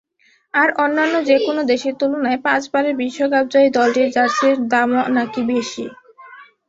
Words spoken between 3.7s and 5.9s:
দলটির জার্সির দামও নাকি বেশি।